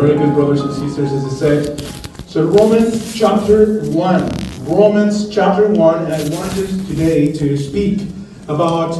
[0.00, 1.80] Very good, brothers and sisters, as I said.
[2.26, 4.64] So, Romans chapter 1.
[4.64, 8.08] Romans chapter 1, and I want us today to speak
[8.48, 8.94] about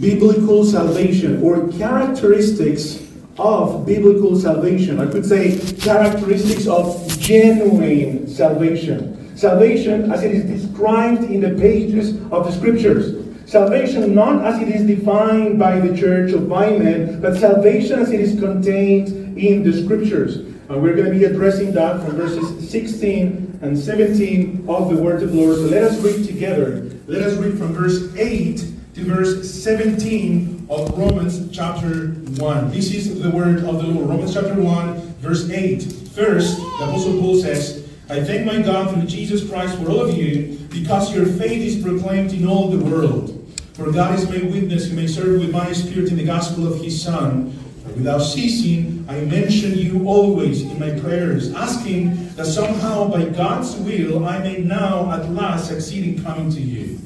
[0.00, 3.06] biblical salvation or characteristics
[3.38, 4.98] of biblical salvation.
[4.98, 9.36] I could say characteristics of genuine salvation.
[9.36, 13.25] Salvation as it is described in the pages of the scriptures.
[13.46, 18.20] Salvation not as it is defined by the church of men, but salvation as it
[18.20, 20.38] is contained in the scriptures.
[20.68, 25.22] And we're going to be addressing that from verses 16 and 17 of the Word
[25.22, 25.58] of the Lord.
[25.58, 26.90] So let us read together.
[27.06, 32.70] Let us read from verse 8 to verse 17 of Romans chapter 1.
[32.72, 34.08] This is the Word of the Lord.
[34.08, 35.84] Romans chapter 1, verse 8.
[36.16, 40.16] First, the Apostle Paul says, I thank my God through Jesus Christ for all of
[40.16, 43.34] you, because your faith is proclaimed in all the world.
[43.76, 46.80] For God is my witness, who may serve with my spirit in the gospel of
[46.80, 47.56] his Son
[47.94, 54.26] Without ceasing, I mention you always in my prayers, asking that somehow by God's will
[54.26, 56.98] I may now at last succeed in coming to you.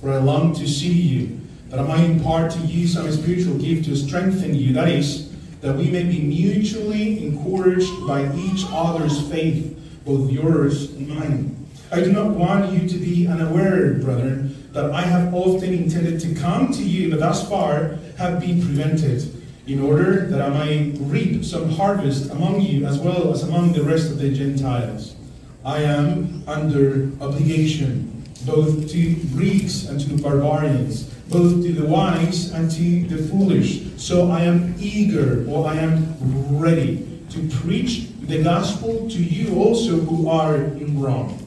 [0.00, 3.84] For I long to see you, that I might impart to you some spiritual gift
[3.84, 4.72] to strengthen you.
[4.72, 11.08] That is, that we may be mutually encouraged by each other's faith, both yours and
[11.08, 11.66] mine.
[11.92, 16.34] I do not want you to be unaware, brethren, that I have often intended to
[16.34, 19.32] come to you, but thus far have been prevented
[19.66, 23.82] in order that I may reap some harvest among you as well as among the
[23.82, 25.16] rest of the Gentiles.
[25.64, 32.70] I am under obligation both to Greeks and to barbarians, both to the wise and
[32.72, 33.82] to the foolish.
[33.96, 36.14] So I am eager, or I am
[36.60, 41.38] ready to preach the gospel to you also who are in Rome.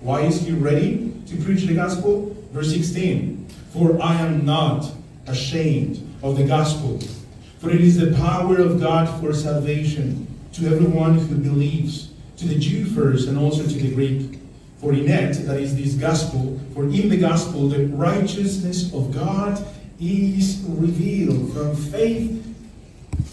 [0.00, 2.33] Why is he ready to preach the gospel?
[2.54, 4.90] Verse 16 For I am not
[5.26, 7.00] ashamed of the gospel
[7.64, 12.58] for it is the power of God for salvation to everyone who believes, to the
[12.58, 14.38] Jew first and also to the Greek.
[14.76, 19.64] For in it, that is this gospel, for in the gospel, the righteousness of God
[19.98, 22.42] is revealed from faith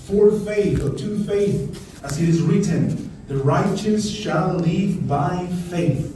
[0.06, 6.16] for faith, or to faith, as it is written, the righteous shall live by faith.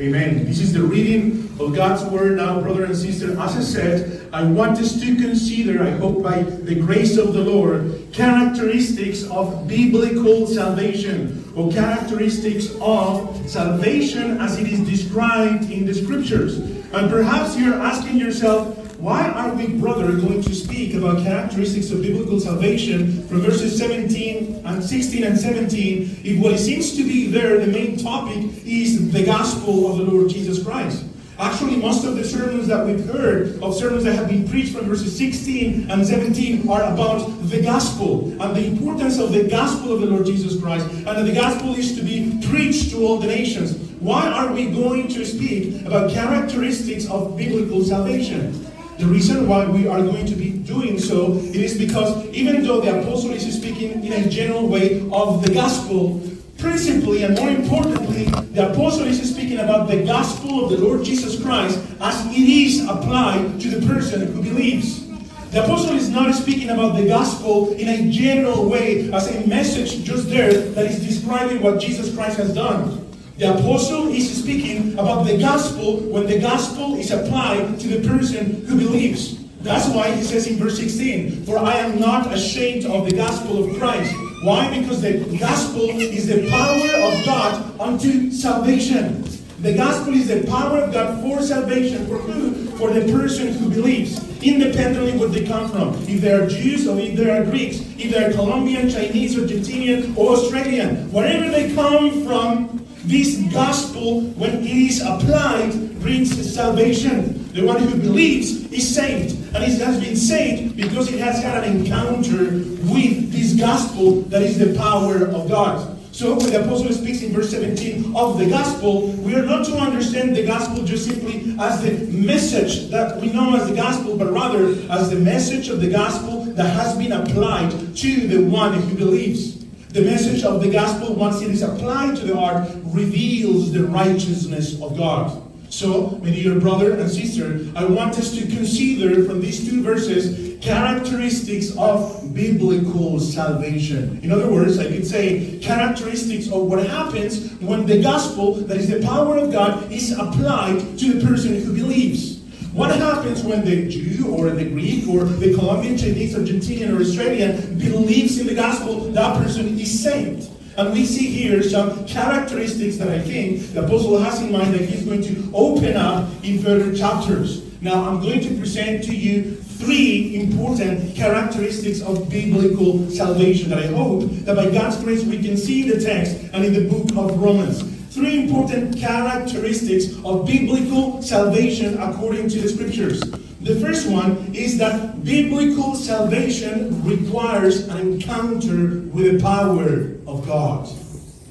[0.00, 0.46] Amen.
[0.46, 3.32] This is the reading of God's word now, brother and sister.
[3.40, 7.44] As I said, I want us to consider, I hope by the grace of the
[7.44, 15.94] Lord, characteristics of biblical salvation or characteristics of salvation as it is described in the
[15.94, 16.58] scriptures.
[16.58, 22.02] And perhaps you're asking yourself, why are we, brother, going to speak about characteristics of
[22.02, 27.58] biblical salvation from verses 17 and 16 and 17 if what seems to be there,
[27.58, 31.04] the main topic, is the gospel of the Lord Jesus Christ?
[31.42, 34.86] Actually, most of the sermons that we've heard, of sermons that have been preached from
[34.86, 40.02] verses 16 and 17, are about the gospel and the importance of the gospel of
[40.02, 43.26] the Lord Jesus Christ, and that the gospel is to be preached to all the
[43.26, 43.76] nations.
[43.98, 48.64] Why are we going to speak about characteristics of biblical salvation?
[48.98, 52.80] The reason why we are going to be doing so it is because even though
[52.80, 56.22] the apostle is speaking in a general way of the gospel,
[56.62, 58.24] principally and more importantly,
[58.54, 62.84] the apostle is speaking about the gospel of the Lord Jesus Christ as it is
[62.88, 65.08] applied to the person who believes.
[65.50, 70.04] The apostle is not speaking about the gospel in a general way as a message
[70.04, 73.10] just there that is describing what Jesus Christ has done.
[73.38, 78.64] The apostle is speaking about the gospel when the gospel is applied to the person
[78.66, 79.42] who believes.
[79.62, 83.64] That's why he says in verse 16, For I am not ashamed of the gospel
[83.64, 84.14] of Christ.
[84.42, 84.76] Why?
[84.76, 89.22] Because the gospel is the power of God unto salvation.
[89.60, 92.08] The gospel is the power of God for salvation.
[92.08, 92.66] For who?
[92.76, 95.94] For the person who believes, independently where they come from.
[96.08, 100.16] If they are Jews or if they are Greeks, if they are Colombian, Chinese, Argentinian,
[100.16, 107.50] or Australian, wherever they come from, this gospel, when it is applied, brings salvation.
[107.52, 109.36] The one who believes is saved.
[109.54, 112.44] And it has been saved because he has had an encounter
[112.92, 115.98] with this gospel that is the power of God.
[116.12, 119.76] So when the apostle speaks in verse 17 of the gospel, we are not to
[119.78, 124.30] understand the gospel just simply as the message that we know as the gospel, but
[124.30, 128.94] rather as the message of the gospel that has been applied to the one who
[128.94, 129.64] believes.
[129.88, 134.80] The message of the gospel, once it is applied to the heart, reveals the righteousness
[134.82, 135.41] of God.
[135.72, 140.62] So, my dear brother and sister, I want us to consider from these two verses
[140.62, 144.20] characteristics of biblical salvation.
[144.22, 148.90] In other words, I could say characteristics of what happens when the gospel, that is
[148.90, 152.42] the power of God, is applied to the person who believes.
[152.74, 157.78] What happens when the Jew or the Greek or the Colombian, Chinese, Argentinian, or Australian
[157.78, 159.10] believes in the gospel?
[159.12, 160.51] That person is saved.
[160.76, 164.82] And we see here some characteristics that I think the apostle has in mind that
[164.82, 167.62] he's going to open up in further chapters.
[167.82, 173.88] Now, I'm going to present to you three important characteristics of biblical salvation that I
[173.88, 177.10] hope that by God's grace we can see in the text and in the book
[177.16, 177.82] of Romans.
[178.14, 183.20] Three important characteristics of biblical salvation according to the scriptures.
[183.62, 190.90] The first one is that biblical salvation requires an encounter with the power of God.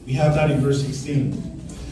[0.05, 1.31] We have that in verse 16.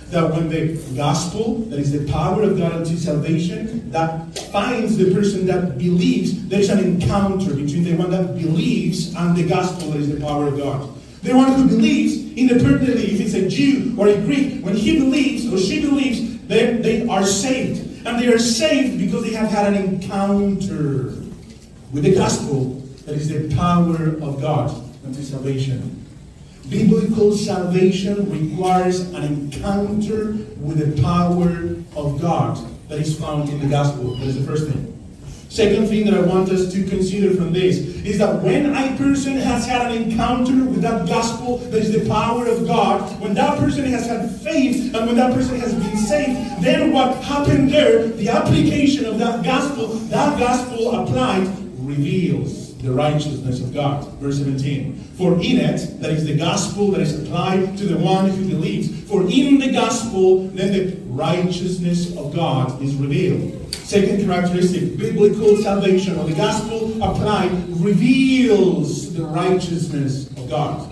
[0.10, 5.14] That when the gospel, that is the power of God unto salvation, that finds the
[5.14, 9.92] person that believes, there is an encounter between the one that believes and the gospel,
[9.92, 10.90] that is the power of God.
[11.22, 15.48] The one who believes, independently if it's a Jew or a Greek, when he believes
[15.48, 17.89] or she believes, they, they are saved.
[18.06, 21.14] And they are saved because they have had an encounter
[21.92, 22.76] with the gospel
[23.06, 24.70] that is the power of God
[25.06, 26.06] unto salvation.
[26.70, 32.60] Biblical salvation requires an encounter with the power of God
[32.90, 34.16] that is found in the gospel.
[34.18, 34.99] That is the first thing.
[35.50, 39.36] Second thing that I want us to consider from this is that when a person
[39.36, 43.58] has had an encounter with that gospel that is the power of God, when that
[43.58, 48.08] person has had faith and when that person has been saved, then what happened there,
[48.10, 51.48] the application of that gospel, that gospel applied
[51.80, 54.08] reveals the righteousness of God.
[54.20, 54.94] Verse 17.
[55.18, 59.04] For in it, that is the gospel that is applied to the one who believes,
[59.10, 63.59] for in the gospel, then the righteousness of God is revealed.
[63.90, 70.88] Second characteristic, biblical salvation or the gospel applied reveals the righteousness of God.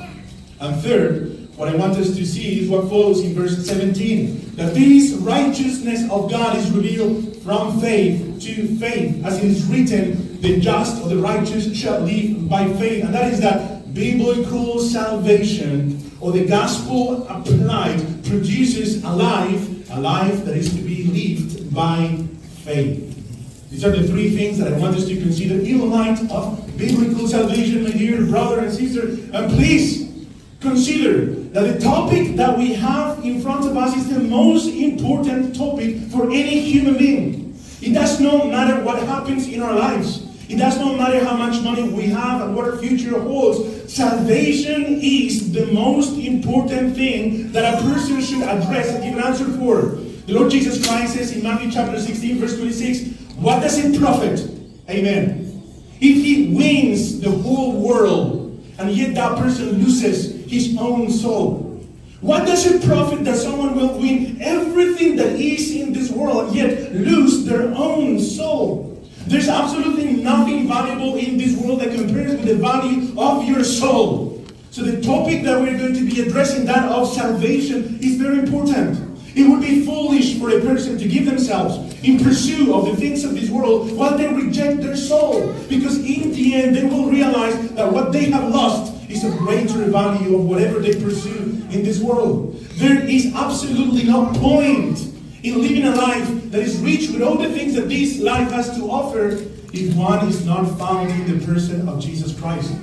[0.59, 4.55] And third, what I want us to see is what follows in verse 17.
[4.55, 10.41] That this righteousness of God is revealed from faith to faith, as it is written,
[10.41, 13.03] the just or the righteous shall live by faith.
[13.03, 20.43] And that is that biblical salvation or the gospel applied produces a life, a life
[20.45, 22.25] that is to be lived by
[22.67, 23.69] faith.
[23.71, 27.27] These are the three things that I want us to consider in light of biblical
[27.27, 29.07] salvation, my dear brother and sister.
[29.33, 30.27] And please
[30.59, 35.55] consider that the topic that we have in front of us is the most important
[35.55, 37.57] topic for any human being.
[37.81, 40.25] It does not matter what happens in our lives.
[40.49, 43.93] It does not matter how much money we have and what our future holds.
[43.93, 49.45] Salvation is the most important thing that a person should address and give an answer
[49.57, 49.99] for.
[50.27, 54.41] The Lord Jesus Christ says in Matthew chapter 16, verse 26, What does it profit?
[54.89, 55.63] Amen.
[56.01, 61.81] If he wins the whole world and yet that person loses his own soul.
[62.19, 66.91] What does it profit that someone will win everything that is in this world yet
[66.91, 69.01] lose their own soul?
[69.27, 74.45] There's absolutely nothing valuable in this world that compares with the value of your soul.
[74.71, 79.06] So the topic that we're going to be addressing, that of salvation, is very important.
[79.37, 83.23] It would be foolish for a person to give themselves in pursuit of the things
[83.23, 85.53] of this world while they reject their soul.
[85.69, 89.85] Because in the end, they will realize that what they have lost is a greater
[89.85, 92.55] value of whatever they pursue in this world.
[92.81, 94.97] There is absolutely no point
[95.43, 98.75] in living a life that is rich with all the things that this life has
[98.75, 99.37] to offer
[99.71, 102.73] if one is not found in the person of Jesus Christ.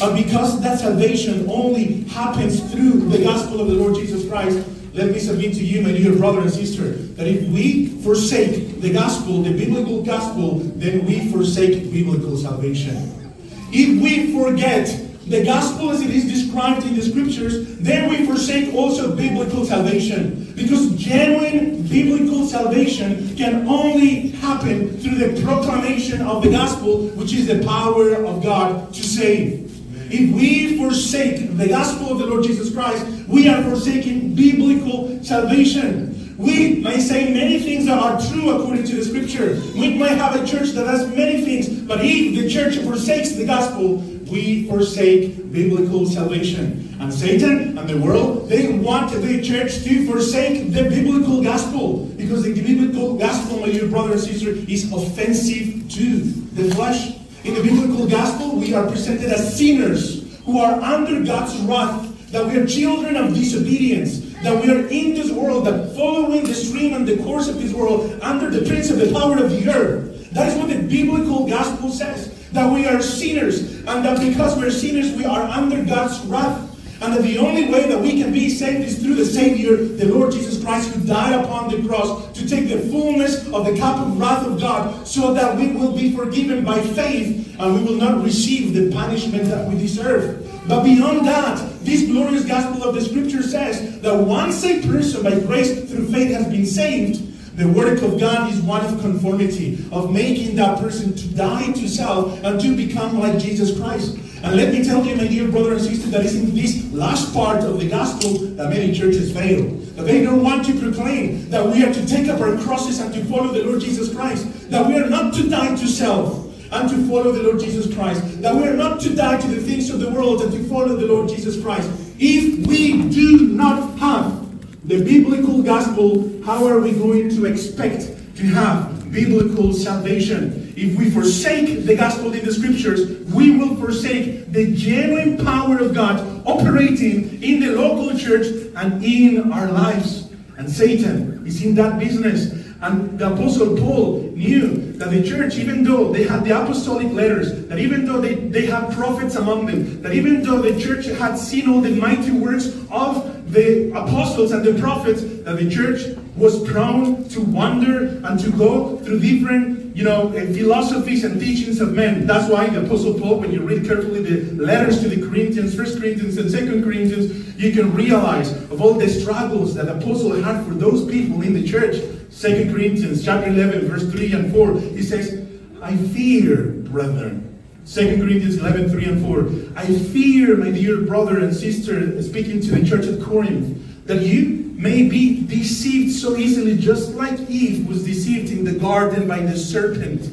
[0.00, 5.10] And because that salvation only happens through the gospel of the Lord Jesus Christ, let
[5.10, 9.42] me submit to you, my dear brother and sister, that if we forsake the gospel,
[9.42, 13.34] the biblical gospel, then we forsake biblical salvation.
[13.72, 14.86] If we forget
[15.26, 20.52] the gospel as it is described in the scriptures, then we forsake also biblical salvation.
[20.54, 27.48] Because genuine biblical salvation can only happen through the proclamation of the gospel, which is
[27.48, 29.63] the power of God to save.
[30.10, 36.36] If we forsake the gospel of the Lord Jesus Christ, we are forsaking biblical salvation.
[36.36, 39.60] We may say many things that are true according to the scripture.
[39.78, 43.46] We might have a church that has many things, but if the church forsakes the
[43.46, 43.98] gospel,
[44.30, 46.96] we forsake biblical salvation.
[46.98, 52.42] And Satan and the world, they want the church to forsake the biblical gospel because
[52.42, 56.20] the biblical gospel, my dear brother and sister, is offensive to
[56.54, 57.13] the flesh.
[57.44, 62.46] In the biblical gospel, we are presented as sinners who are under God's wrath that
[62.46, 66.94] we are children of disobedience, that we are in this world, that following the stream
[66.94, 70.30] and the course of this world under the prince of the power of the earth.
[70.32, 72.32] That is what the biblical gospel says.
[72.52, 76.73] That we are sinners, and that because we're sinners, we are under God's wrath.
[77.04, 80.06] And that the only way that we can be saved is through the Savior, the
[80.06, 83.98] Lord Jesus Christ, who died upon the cross to take the fullness of the cup
[83.98, 87.98] of wrath of God so that we will be forgiven by faith and we will
[87.98, 90.50] not receive the punishment that we deserve.
[90.66, 95.38] But beyond that, this glorious gospel of the scripture says that once a person by
[95.40, 97.20] grace through faith has been saved,
[97.58, 101.86] the work of God is one of conformity, of making that person to die to
[101.86, 104.18] self and to become like Jesus Christ.
[104.44, 107.32] And let me tell you, my dear brother and sister, that is in this last
[107.32, 109.64] part of the gospel that many churches fail.
[109.96, 113.12] That they don't want to proclaim that we are to take up our crosses and
[113.14, 114.70] to follow the Lord Jesus Christ.
[114.70, 118.42] That we are not to die to self and to follow the Lord Jesus Christ.
[118.42, 120.94] That we are not to die to the things of the world and to follow
[120.94, 121.90] the Lord Jesus Christ.
[122.18, 128.42] If we do not have the biblical gospel, how are we going to expect to
[128.42, 130.63] have biblical salvation?
[130.76, 135.94] If we forsake the gospel in the scriptures, we will forsake the genuine power of
[135.94, 140.30] God operating in the local church and in our lives.
[140.56, 142.52] And Satan is in that business.
[142.80, 147.66] And the Apostle Paul knew that the church, even though they had the apostolic letters,
[147.68, 151.36] that even though they, they had prophets among them, that even though the church had
[151.36, 156.62] seen all the mighty works of the apostles and the prophets, that the church was
[156.68, 162.26] prone to wander and to go through different, you know, philosophies and teachings of men.
[162.26, 165.98] That's why the Apostle Paul, when you read carefully the letters to the Corinthians, First
[165.98, 170.66] Corinthians and Second Corinthians, you can realize of all the struggles that the Apostle had
[170.66, 172.02] for those people in the church.
[172.30, 175.46] Second Corinthians chapter 11, verse 3 and 4, he says,
[175.80, 177.62] I fear, brethren.
[177.86, 179.78] 2 Corinthians 11, 3 and 4.
[179.78, 184.74] I fear, my dear brother and sister, speaking to the church at Corinth, that you
[184.76, 189.56] may be deceived so easily, just like Eve was deceived in the garden by the
[189.56, 190.30] serpent.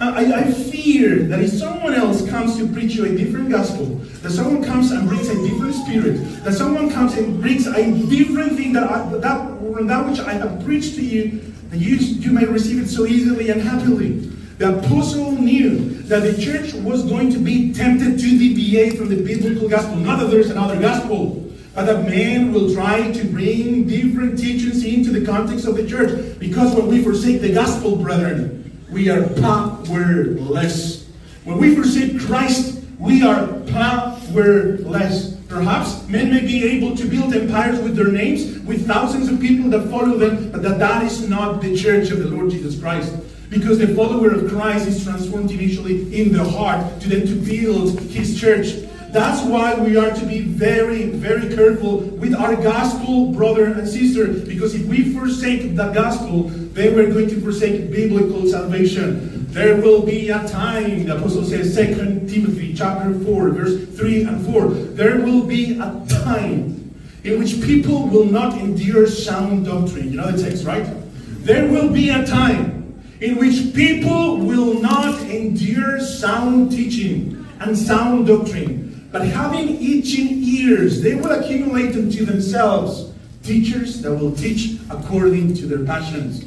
[0.00, 3.86] Uh, I, I, fear that if someone else comes to preach you a different gospel,
[4.22, 8.52] that someone comes and brings a different spirit, that someone comes and brings a different
[8.52, 12.44] thing that, I, that, that which I have preached to you, that you, you may
[12.44, 14.20] receive it so easily and happily.
[14.58, 19.20] The apostle knew that the church was going to be tempted to deviate from the
[19.20, 19.96] biblical gospel.
[19.96, 21.47] Not that there's another gospel,
[21.78, 26.36] but that man will try to bring different teachings into the context of the church.
[26.40, 31.06] Because when we forsake the gospel, brethren, we are powerless.
[31.44, 35.36] When we forsake Christ, we are powerless.
[35.48, 39.70] Perhaps men may be able to build empires with their names, with thousands of people
[39.70, 43.14] that follow them, but that, that is not the church of the Lord Jesus Christ.
[43.50, 48.00] Because the follower of Christ is transformed initially in the heart to then to build
[48.00, 48.87] his church.
[49.10, 54.26] That's why we are to be very, very careful with our gospel, brother and sister.
[54.28, 59.46] Because if we forsake the gospel, then we're going to forsake biblical salvation.
[59.48, 64.44] There will be a time, the apostle says, 2 Timothy chapter 4, verse 3 and
[64.44, 64.68] 4.
[64.68, 70.10] There will be a time in which people will not endure sound doctrine.
[70.10, 70.86] You know the text, right?
[71.44, 78.26] There will be a time in which people will not endure sound teaching and sound
[78.26, 83.12] doctrine, but having itching ears, they will accumulate unto themselves
[83.42, 86.44] teachers that will teach according to their passions.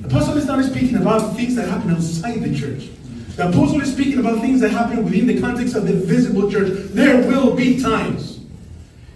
[0.00, 2.90] The apostle is not speaking about things that happen outside the church.
[3.36, 6.68] The apostle is speaking about things that happen within the context of the visible church.
[6.90, 8.40] There will be times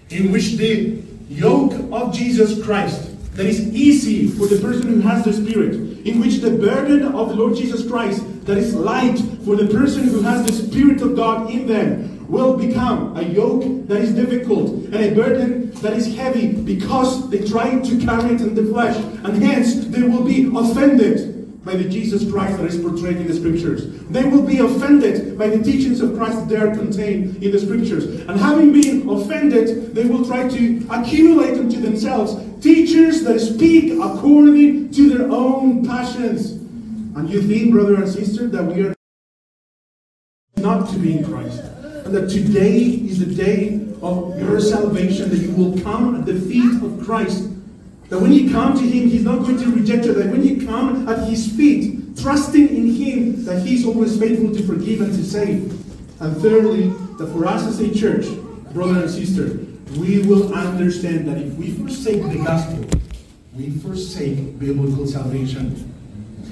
[0.09, 5.23] in which the yoke of Jesus Christ that is easy for the person who has
[5.23, 5.75] the Spirit,
[6.07, 10.05] in which the burden of the Lord Jesus Christ that is light for the person
[10.05, 14.71] who has the Spirit of God in them will become a yoke that is difficult
[14.71, 18.97] and a burden that is heavy because they try to carry it in the flesh,
[18.97, 23.35] and hence they will be offended by the Jesus Christ that is portrayed in the
[23.35, 23.91] scriptures.
[24.05, 28.05] They will be offended by the teachings of Christ that are contained in the scriptures.
[28.29, 34.93] And having been offended, they will try to accumulate unto themselves teachers that speak according
[34.93, 36.53] to their own passions.
[37.17, 38.95] And you think, brother and sister, that we are
[40.59, 41.63] not to be in Christ.
[42.07, 46.39] And that today is the day of your salvation, that you will come at the
[46.39, 47.51] feet of Christ
[48.09, 50.15] that when you come to Him, He's not going to reject you.
[50.15, 54.63] That when you come at His feet, trusting in Him, that He's always faithful to
[54.63, 55.73] forgive and to save.
[56.21, 58.27] And thirdly, that for us as a church,
[58.73, 59.59] brother and sister,
[59.99, 62.87] we will understand that if we forsake the gospel,
[63.55, 65.93] we forsake biblical salvation.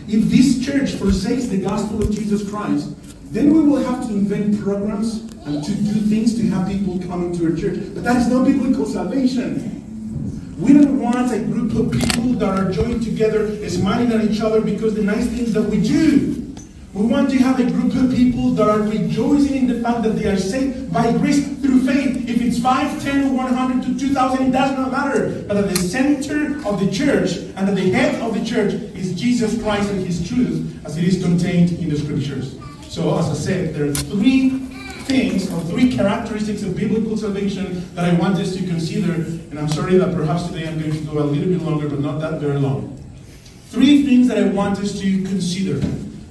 [0.08, 2.94] If this church forsakes the gospel of Jesus Christ,
[3.34, 7.24] then we will have to invent programs and to do things to have people come
[7.24, 7.80] into our church.
[7.92, 10.54] But that is not biblical salvation.
[10.56, 14.60] We don't want a group of people that are joined together, smiling at each other
[14.60, 16.54] because the nice things that we do.
[16.92, 20.10] We want to have a group of people that are rejoicing in the fact that
[20.10, 22.28] they are saved by grace through faith.
[22.28, 25.42] If it's 5, 10, 100 to 2,000, it does not matter.
[25.48, 29.20] But at the center of the church and at the head of the church is
[29.20, 32.54] Jesus Christ and his truth as it is contained in the scriptures.
[32.94, 34.50] So, as I said, there are three
[35.10, 39.14] things or three characteristics of biblical salvation that I want us to consider.
[39.14, 41.98] And I'm sorry that perhaps today I'm going to go a little bit longer, but
[41.98, 42.96] not that very long.
[43.70, 45.78] Three things that I want us to consider.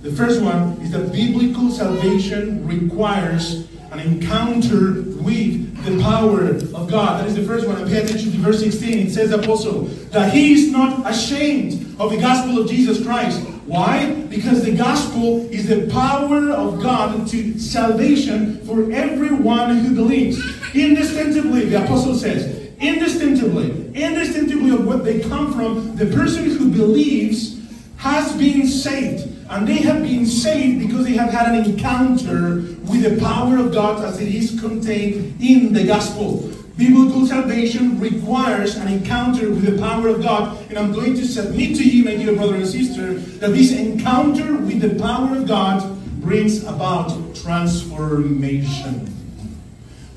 [0.04, 7.20] The first one is that biblical salvation requires an encounter with the power of God.
[7.20, 7.76] That is the first one.
[7.76, 9.08] And pay attention to verse 16.
[9.08, 13.46] It says, Apostle, that he is not ashamed of the gospel of Jesus Christ.
[13.74, 14.14] Why?
[14.30, 20.38] Because the gospel is the power of God to salvation for everyone who believes.
[20.76, 27.60] Indistinctively, the apostle says, indistinctively, indistinctively of what they come from, the person who believes
[27.98, 29.28] has been saved.
[29.50, 33.74] And they have been saved because they have had an encounter with the power of
[33.74, 36.48] God as it is contained in the gospel.
[36.76, 40.58] Biblical salvation requires an encounter with the power of God.
[40.70, 44.58] And I'm going to submit to you, my dear brother and sister, that this encounter
[44.58, 49.08] with the power of God brings about transformation.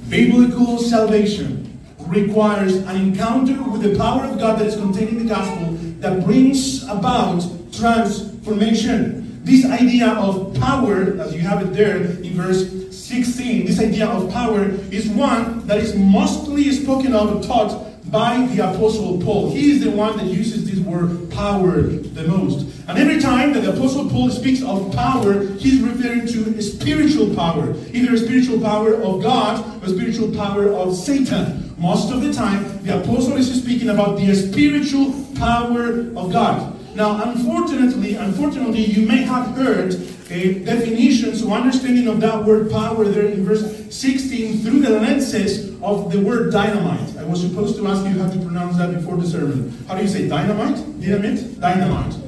[0.08, 5.34] Biblical salvation requires an encounter with the power of God that is contained in the
[5.34, 9.44] gospel that brings about transformation.
[9.44, 14.32] This idea of power, as you have it there in verse 16, this idea of
[14.32, 19.52] power is one that is mostly spoken of and taught by the Apostle Paul.
[19.52, 22.66] He is the one that uses this word power the most.
[22.88, 27.76] And every time that the Apostle Paul speaks of power, he's referring to spiritual power,
[27.92, 31.74] either a spiritual power of God or spiritual power of Satan.
[31.78, 36.75] Most of the time, the Apostle is speaking about the spiritual power of God.
[36.96, 39.92] Now, unfortunately, unfortunately, you may have heard
[40.30, 45.78] a definitions or understanding of that word power there in verse 16 through the lenses
[45.82, 47.14] of the word dynamite.
[47.18, 49.76] I was supposed to ask you how to pronounce that before the sermon.
[49.86, 50.76] How do you say dynamite?
[50.98, 51.60] Dynamite?
[51.60, 52.25] Dynamite.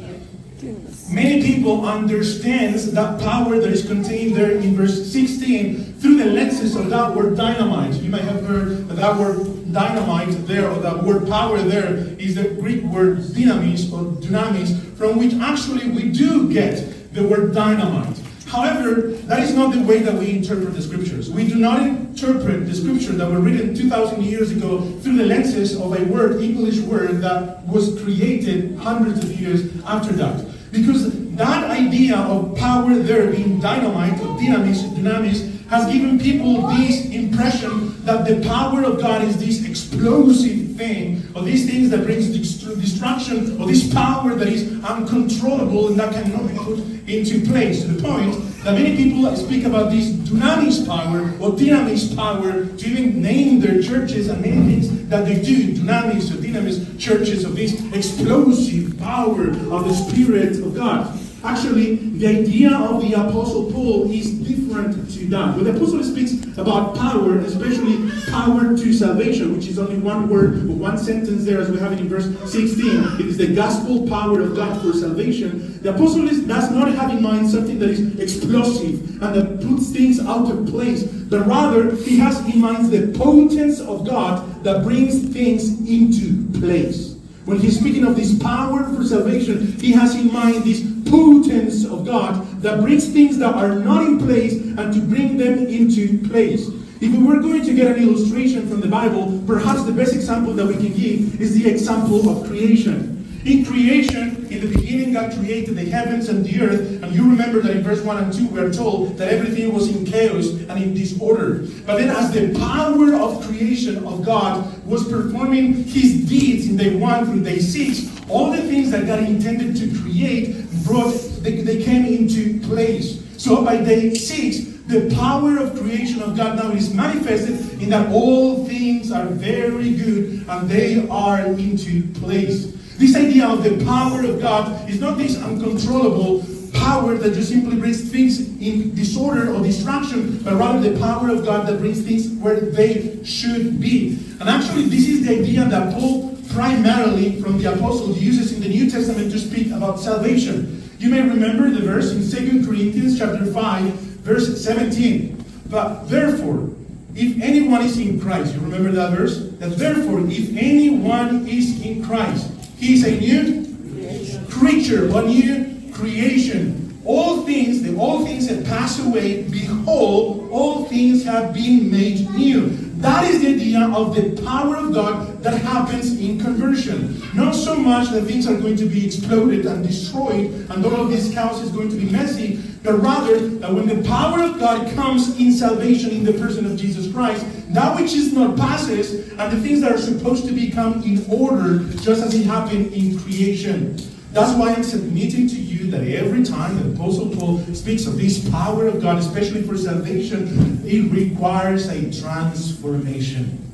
[1.10, 6.76] Many people understand that power that is contained there in verse 16 through the lenses
[6.76, 7.94] of that word dynamite.
[7.94, 12.34] You may have heard that, that word dynamite there, or that word power there, is
[12.34, 18.20] the Greek word dynamis or dunamis, from which actually we do get the word dynamite.
[18.46, 21.30] However, that is not the way that we interpret the scriptures.
[21.30, 25.74] We do not interpret the scripture that were written 2,000 years ago through the lenses
[25.78, 30.47] of a word, English word, that was created hundreds of years after that.
[30.70, 37.06] Because that idea of power there being dynamite, or dynamis, dynamis, has given people this
[37.06, 42.28] impression that the power of God is this explosive thing, or these things that brings
[42.30, 46.78] destruction, or this power that is uncontrollable and that cannot be put
[47.08, 47.82] into place.
[47.82, 52.88] To the point that many people speak about this dunamis power or dynamis power to
[52.88, 57.56] even name their churches and many things that they do, dunamis or dynamis churches of
[57.56, 61.18] this explosive power of the Spirit of God.
[61.44, 65.54] Actually, the idea of the Apostle Paul is different to that.
[65.54, 70.64] When the Apostle speaks about power, especially power to salvation, which is only one word
[70.64, 74.08] or one sentence there, as we have it in verse 16, it is the gospel
[74.08, 75.80] power of God for salvation.
[75.80, 80.18] The Apostle does not have in mind something that is explosive and that puts things
[80.18, 85.28] out of place, but rather he has in mind the potence of God that brings
[85.28, 87.17] things into place.
[87.48, 92.04] When he's speaking of this power for salvation, he has in mind this potence of
[92.04, 96.68] God that brings things that are not in place and to bring them into place.
[97.00, 100.52] If we were going to get an illustration from the Bible, perhaps the best example
[100.52, 103.17] that we can give is the example of creation.
[103.48, 107.02] In creation, in the beginning, God created the heavens and the earth.
[107.02, 109.88] And you remember that in verse 1 and 2, we are told that everything was
[109.88, 111.66] in chaos and in disorder.
[111.86, 116.94] But then, as the power of creation of God was performing his deeds in day
[116.96, 121.82] 1 through day 6, all the things that God intended to create brought, they, they
[121.82, 123.24] came into place.
[123.38, 124.58] So by day 6,
[124.88, 129.94] the power of creation of God now is manifested in that all things are very
[129.94, 132.74] good and they are into place.
[132.98, 137.76] This idea of the power of God is not this uncontrollable power that just simply
[137.76, 142.28] brings things in disorder or distraction, but rather the power of God that brings things
[142.42, 144.18] where they should be.
[144.40, 148.68] And actually, this is the idea that Paul primarily from the apostles uses in the
[148.68, 150.82] New Testament to speak about salvation.
[150.98, 153.94] You may remember the verse in 2 Corinthians chapter 5,
[154.26, 155.44] verse 17.
[155.70, 156.70] But therefore,
[157.14, 159.38] if anyone is in Christ, you remember that verse?
[159.58, 166.98] That therefore, if anyone is in Christ, he is a new creature, a new creation.
[167.04, 172.87] All things, the all things have passed away, behold, all things have been made new.
[172.98, 177.22] That is the idea of the power of God that happens in conversion.
[177.32, 181.08] Not so much that things are going to be exploded and destroyed and all of
[181.08, 184.92] this chaos is going to be messy, but rather that when the power of God
[184.96, 189.52] comes in salvation in the person of Jesus Christ, that which is not passes and
[189.52, 193.96] the things that are supposed to become in order just as it happened in creation.
[194.32, 198.46] That's why I'm submitting to you that every time the Apostle Paul speaks of this
[198.50, 203.64] power of God, especially for salvation, it requires a transformation.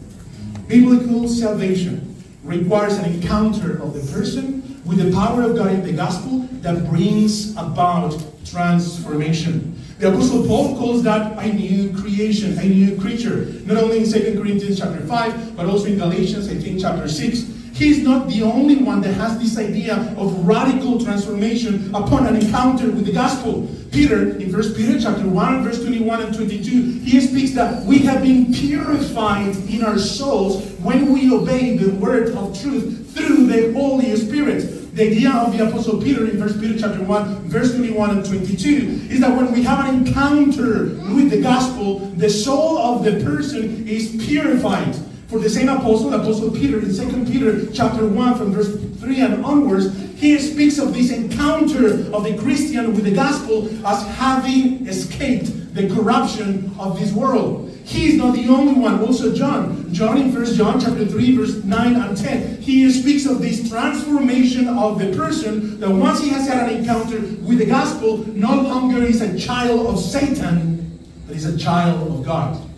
[0.69, 2.15] Biblical salvation
[2.45, 6.89] requires an encounter of the person with the power of God in the gospel that
[6.89, 9.77] brings about transformation.
[9.99, 13.47] The Apostle Paul calls that a new creation, a new creature.
[13.65, 17.54] Not only in 2 Corinthians chapter 5, but also in Galatians, I think, chapter 6.
[17.75, 22.87] He's not the only one that has this idea of radical transformation upon an encounter
[22.87, 23.69] with the gospel.
[23.91, 28.23] Peter, in 1 Peter chapter 1, verse 21 and 22, he speaks that we have
[28.23, 34.15] been purified in our souls when we obey the word of truth through the Holy
[34.15, 34.95] Spirit.
[34.95, 39.09] The idea of the Apostle Peter in 1 Peter chapter 1, verse 21 and 22
[39.11, 43.89] is that when we have an encounter with the gospel, the soul of the person
[43.89, 44.95] is purified.
[45.35, 49.45] For the same apostle, Apostle Peter, in 2 Peter chapter 1, from verse 3 and
[49.45, 55.75] onwards, he speaks of this encounter of the Christian with the gospel as having escaped
[55.75, 57.69] the corruption of this world.
[57.85, 59.01] He is not the only one.
[59.01, 59.93] Also John.
[59.93, 62.63] John in 1 John chapter 3, verse 9 and 10.
[62.63, 67.19] He speaks of this transformation of the person that once he has had an encounter
[67.43, 72.25] with the gospel, no longer is a child of Satan, but is a child of
[72.25, 72.71] God.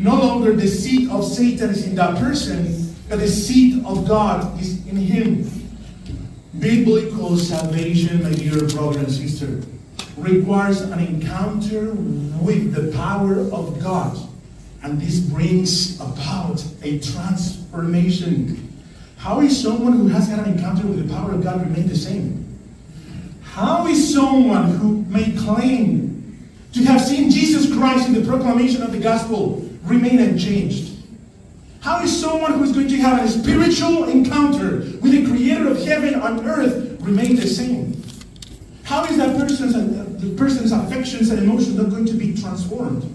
[0.00, 4.58] No longer the seat of Satan is in that person, but the seat of God
[4.58, 5.44] is in him.
[6.58, 9.60] Biblical salvation, my dear brother and sister,
[10.16, 11.92] requires an encounter
[12.40, 14.16] with the power of God.
[14.82, 18.72] And this brings about a transformation.
[19.18, 21.94] How is someone who has had an encounter with the power of God remain the
[21.94, 22.58] same?
[23.42, 28.92] How is someone who may claim to have seen Jesus Christ in the proclamation of
[28.92, 30.90] the gospel remain unchanged?
[31.80, 35.82] How is someone who is going to have a spiritual encounter with the creator of
[35.82, 38.02] heaven and earth remain the same?
[38.84, 43.14] How is that person's, uh, the person's affections and emotions not going to be transformed?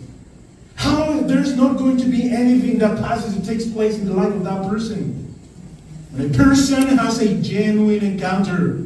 [0.76, 4.34] How there's not going to be anything that passes and takes place in the life
[4.34, 5.22] of that person?
[6.12, 8.86] When a person has a genuine encounter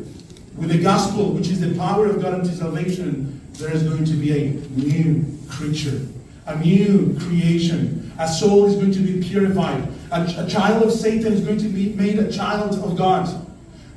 [0.57, 4.13] with the gospel, which is the power of God unto salvation, there is going to
[4.13, 6.05] be a new creature
[6.49, 8.11] a new creation.
[8.19, 9.87] A soul is going to be purified.
[10.11, 13.47] A, a, child of Satan is going to be made a child of God.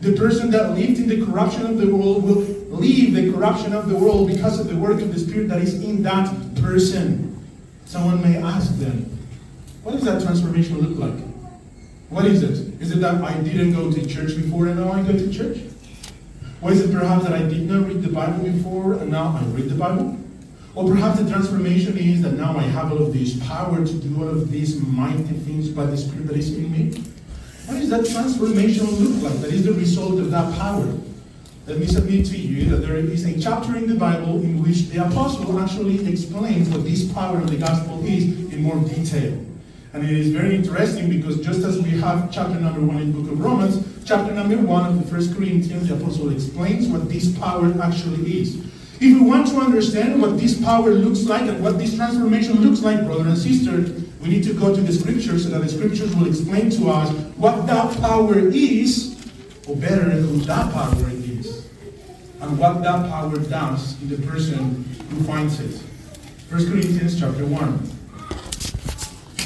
[0.03, 3.89] The person that lived in the corruption of the world will leave the corruption of
[3.89, 7.43] the world because of the work of the Spirit that is in that person.
[7.87, 9.19] Someone may ask then,
[9.83, 11.19] what does that transformation look like?
[12.11, 12.81] What is it?
[12.81, 15.59] Is it that I didn't go to church before and now I go to church?
[16.61, 19.45] Or is it perhaps that I did not read the Bible before and now I
[19.47, 20.22] read the Bible?
[20.75, 24.23] Or perhaps the transformation is that now I have all of this power to do
[24.23, 27.05] all of these mighty things by the Spirit that is in me.
[27.67, 29.41] What does that transformation look like?
[29.43, 30.99] That is the result of that power.
[31.67, 34.89] Let me submit to you that there is a chapter in the Bible in which
[34.89, 39.45] the apostle actually explains what this power of the gospel is in more detail.
[39.93, 43.21] And it is very interesting because just as we have chapter number one in the
[43.21, 47.37] book of Romans, chapter number one of the first Corinthians, the apostle explains what this
[47.39, 48.72] power actually is.
[49.05, 52.83] If we want to understand what this power looks like and what this transformation looks
[52.83, 53.79] like, brother and sister,
[54.21, 57.11] we need to go to the scriptures so that the scriptures will explain to us
[57.37, 59.19] what that power is,
[59.67, 61.67] or better, who that power is,
[62.43, 65.83] and what that power does in the person who finds it.
[66.53, 67.79] 1 Corinthians chapter 1.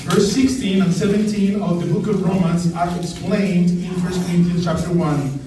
[0.05, 4.93] Verse 16 and 17 of the book of Romans are explained in 1 Corinthians chapter
[4.93, 5.41] 1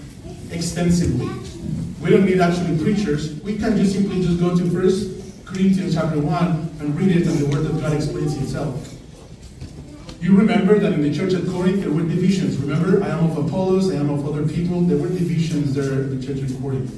[0.50, 1.30] extensively.
[2.02, 3.42] We don't need actually preachers.
[3.42, 7.38] We can just simply just go to First Corinthians chapter 1 and read it and
[7.38, 8.96] the word of God explains itself.
[10.22, 12.58] You remember that in the church at Corinth there were divisions.
[12.58, 14.82] Remember, I am of Apollos, I am of other people.
[14.82, 16.94] There were divisions there in the church at Corinth.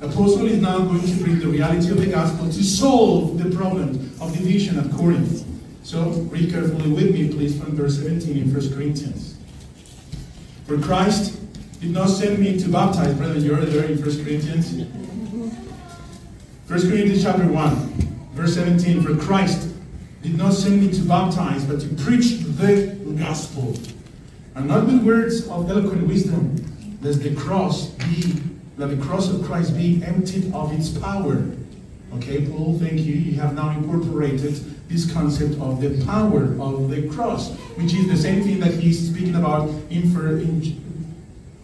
[0.00, 3.54] The apostle is now going to bring the reality of the gospel to solve the
[3.56, 5.46] problem of division at Corinth.
[5.82, 9.36] So read carefully with me, please, from verse 17 in 1 Corinthians.
[10.66, 11.41] For Christ
[11.82, 13.12] did not send me to baptize.
[13.14, 14.72] Brother, you're there in 1 Corinthians.
[16.68, 17.76] 1 Corinthians chapter 1,
[18.34, 19.68] Verse 17 For Christ
[20.22, 23.76] did not send me to baptize, but to preach the gospel.
[24.54, 26.54] And not with words of eloquent wisdom,
[27.02, 28.40] lest the cross be,
[28.76, 31.44] let the cross of Christ be emptied of its power.
[32.14, 33.14] Okay, Paul, thank you.
[33.14, 34.54] You have now incorporated
[34.88, 39.10] this concept of the power of the cross, which is the same thing that he's
[39.10, 40.91] speaking about in, in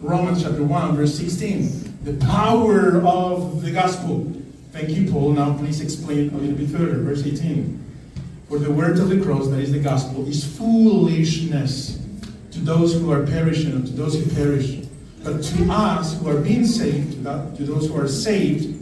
[0.01, 1.99] Romans chapter 1, verse 16.
[2.05, 4.31] The power of the gospel.
[4.71, 5.33] Thank you, Paul.
[5.33, 6.99] Now please explain a little bit further.
[6.99, 7.85] Verse 18.
[8.47, 11.99] For the word of the cross, that is the gospel, is foolishness
[12.51, 14.77] to those who are perishing to those who perish.
[15.21, 18.81] But to us who are being saved, to those who are saved,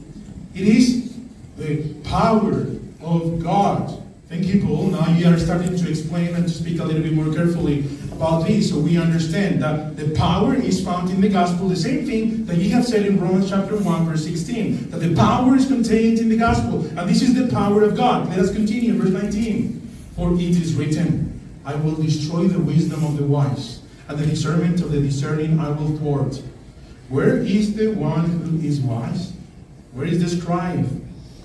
[0.54, 1.18] it is
[1.58, 2.68] the power
[3.02, 4.04] of God.
[4.30, 4.88] Thank you, Paul.
[4.88, 8.48] Now you are starting to explain and to speak a little bit more carefully about
[8.48, 12.46] this so we understand that the power is found in the gospel, the same thing
[12.46, 16.20] that you have said in Romans chapter 1, verse 16, that the power is contained
[16.20, 18.30] in the gospel, and this is the power of God.
[18.30, 19.82] Let us continue, verse 19.
[20.16, 24.82] For it is written, I will destroy the wisdom of the wise, and the discernment
[24.82, 26.42] of the discerning I will thwart.
[27.10, 29.34] Where is the one who is wise?
[29.94, 30.86] Where is the scribe?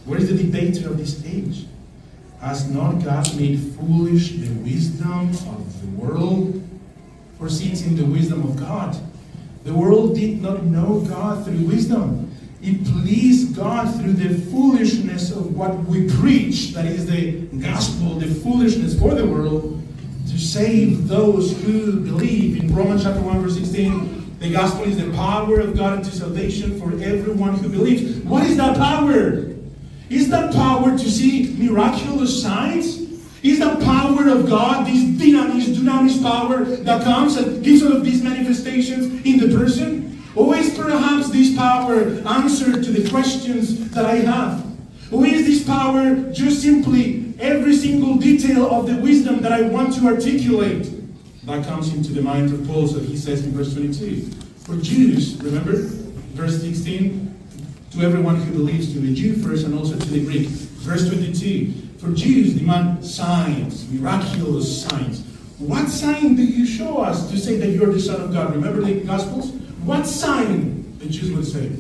[0.04, 1.66] Where is the debater of this age?
[2.42, 6.60] Has not God made foolish the wisdom of the world?
[7.38, 8.96] For since in the wisdom of God,
[9.62, 15.56] the world did not know God through wisdom, it pleased God through the foolishness of
[15.56, 19.80] what we preach, that is the gospel, the foolishness for the world,
[20.28, 22.60] to save those who believe.
[22.60, 26.80] In Romans chapter 1, verse 16, the gospel is the power of God unto salvation
[26.80, 28.16] for everyone who believes.
[28.24, 29.51] What is that power?
[30.12, 33.00] Is that power to see miraculous signs?
[33.42, 38.04] Is the power of God, this dynamis, dunamis power that comes and gives all of
[38.04, 40.22] these manifestations in the person?
[40.36, 44.64] Or is perhaps this power answer to the questions that I have?
[45.10, 49.94] Or is this power just simply every single detail of the wisdom that I want
[49.94, 50.90] to articulate?
[51.44, 54.30] That comes into the mind of Paul, so he says in verse 22.
[54.58, 55.72] For Jews, remember,
[56.36, 57.31] verse 16,
[57.92, 60.48] to everyone who believes, to the Jew first and also to the Greek.
[60.48, 65.22] Verse 22 For Jews demand signs, miraculous signs.
[65.58, 68.54] What sign do you show us to say that you're the Son of God?
[68.54, 69.50] Remember the Gospels?
[69.84, 71.70] What sign, the Jews would say?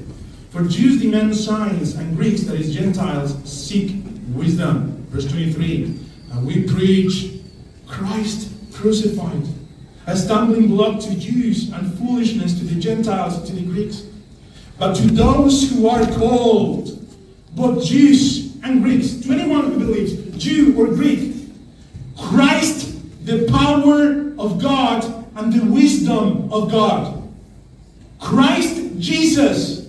[0.50, 5.06] For Jews demand signs, and Greeks, that is Gentiles, seek wisdom.
[5.08, 5.98] Verse 23
[6.32, 7.40] And we preach
[7.86, 9.46] Christ crucified,
[10.06, 14.02] a stumbling block to Jews and foolishness to the Gentiles, to the Greeks.
[14.78, 16.98] But to those who are called,
[17.54, 21.34] both Jews and Greeks, to anyone who believes, Jew or Greek,
[22.18, 22.92] Christ,
[23.24, 25.04] the power of God
[25.36, 27.22] and the wisdom of God.
[28.18, 29.88] Christ Jesus,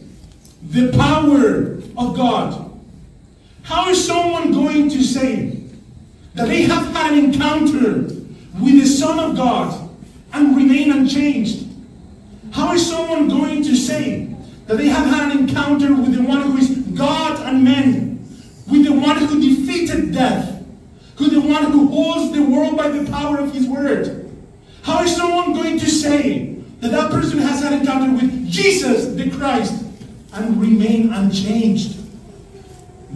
[0.69, 2.71] the power of God.
[3.63, 5.63] How is someone going to say
[6.35, 8.01] that they have had an encounter
[8.59, 9.89] with the Son of God
[10.33, 11.67] and remain unchanged?
[12.51, 14.32] How is someone going to say
[14.67, 18.25] that they have had an encounter with the one who is God and man,
[18.69, 20.63] with the one who defeated death,
[21.17, 24.31] who the one who holds the world by the power of his word.
[24.83, 29.13] How is someone going to say that that person has had an encounter with Jesus
[29.15, 29.85] the Christ
[30.33, 31.99] and remain unchanged?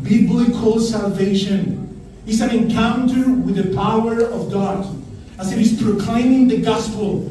[0.03, 1.83] Biblical salvation
[2.25, 4.95] is an encounter with the power of God
[5.39, 7.29] as it is proclaiming the gospel.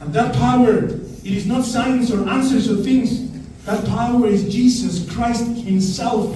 [0.00, 3.27] And that power, it is not signs or answers or things
[3.68, 6.34] that power is Jesus Christ Himself.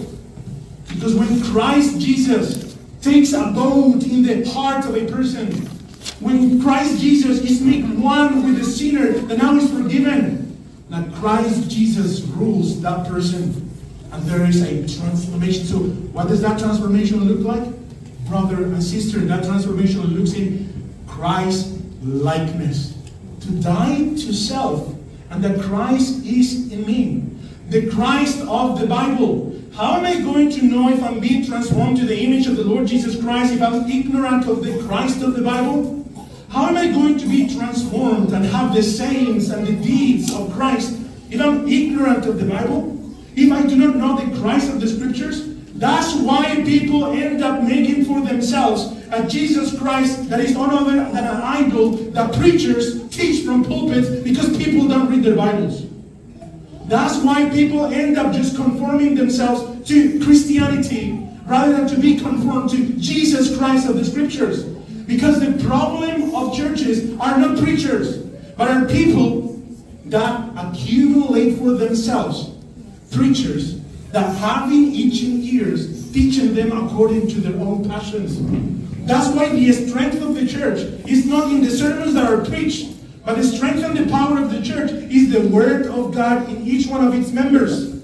[0.87, 5.51] Because when Christ Jesus takes abode in the heart of a person,
[6.21, 11.71] when Christ Jesus is made one with the sinner that now is forgiven, that Christ
[11.71, 13.71] Jesus rules that person.
[14.13, 15.65] And there is a transformation.
[15.65, 17.67] So, what does that transformation look like?
[18.29, 22.95] Brother and sister, that transformation looks in Christ likeness.
[23.41, 24.95] To die to self
[25.33, 27.25] and that Christ is in me.
[27.71, 29.59] The Christ of the Bible.
[29.75, 32.65] How am I going to know if I'm being transformed to the image of the
[32.65, 36.07] Lord Jesus Christ if I'm ignorant of the Christ of the Bible?
[36.51, 40.53] How am I going to be transformed and have the sayings and the deeds of
[40.53, 42.99] Christ if I'm ignorant of the Bible?
[43.35, 45.49] If I do not know the Christ of the Scriptures?
[45.77, 50.97] That's why people end up making for themselves a Jesus Christ that is none other
[50.97, 55.85] than an idol that preachers teach from pulpits because people don't read their Bibles.
[56.87, 62.71] That's why people end up just conforming themselves to Christianity rather than to be conformed
[62.71, 64.65] to Jesus Christ of the Scriptures.
[64.65, 68.19] Because the problem of churches are not preachers,
[68.57, 69.63] but are people
[70.07, 72.51] that accumulate for themselves
[73.11, 73.79] preachers
[74.11, 78.39] that having itching ears teaching them according to their own passions.
[79.05, 82.97] That's why the strength of the church is not in the sermons that are preached,
[83.25, 86.63] but the strength and the power of the church is the word of God in
[86.67, 88.01] each one of its members.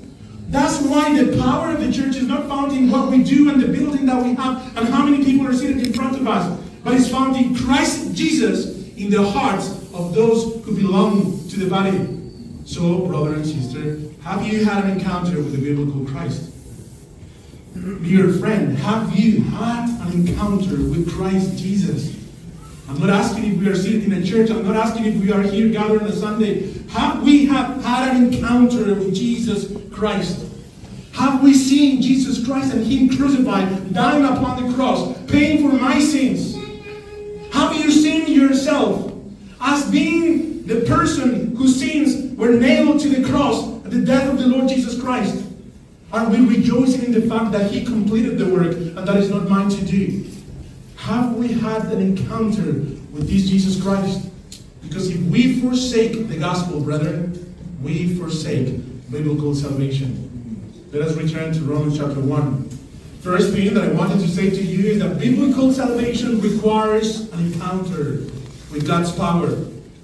[0.49, 3.63] That's why the power of the church is not found in what we do and
[3.63, 6.61] the building that we have and how many people are seated in front of us,
[6.83, 11.71] but it's found in Christ Jesus in the hearts of those who belong to the
[11.71, 12.17] body.
[12.65, 16.48] So, brother and sister, have you had an encounter with the biblical Christ?
[17.79, 22.17] Dear friend, have you had an encounter with Christ Jesus?
[22.88, 24.51] I'm not asking if we are sitting in a church.
[24.51, 26.73] I'm not asking if we are here gathered on a Sunday.
[26.88, 30.45] Have we have had an encounter with Jesus Christ?
[31.12, 36.01] Have we seen Jesus Christ and Him crucified, dying upon the cross, paying for my
[36.01, 36.57] sins?
[37.53, 39.12] Have you seen yourself
[39.61, 44.38] as being the person whose sins were nailed to the cross at the death of
[44.38, 45.48] the Lord Jesus Christ?
[46.11, 49.49] Are we rejoicing in the fact that He completed the work and that is not
[49.49, 50.25] mine to do?
[50.97, 52.73] Have we had an encounter
[53.12, 54.31] with this Jesus Christ?
[54.83, 60.25] Because if we forsake the gospel, brethren, we forsake biblical salvation.
[60.92, 62.71] Let us return to Romans chapter 1.
[63.21, 67.53] First thing that I wanted to say to you is that biblical salvation requires an
[67.53, 68.23] encounter
[68.73, 69.49] with God's power.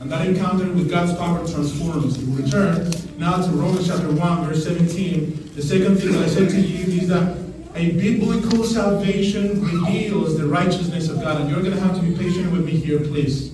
[0.01, 2.19] And that encounter with God's power transforms.
[2.19, 6.61] We return now to Romans chapter 1, verse 17, the second thing I said to
[6.61, 7.37] you is that
[7.75, 11.41] a biblical salvation reveals the righteousness of God.
[11.41, 13.51] And you're going to have to be patient with me here, please.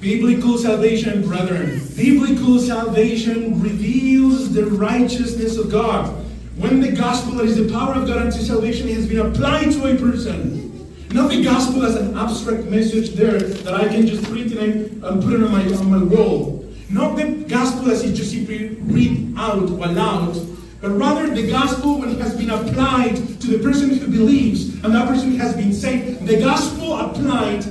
[0.00, 6.24] Biblical salvation, brethren, biblical salvation reveals the righteousness of God.
[6.56, 9.86] When the gospel, that is the power of God unto salvation, has been applied to
[9.86, 14.52] a person, not the gospel as an abstract message there that I can just print
[14.52, 16.55] it and put it on my, on my wall.
[16.88, 20.34] Not the gospel as it just simply read out aloud,
[20.80, 24.94] but rather the gospel when it has been applied to the person who believes and
[24.94, 26.26] that person has been saved.
[26.26, 27.64] The gospel applied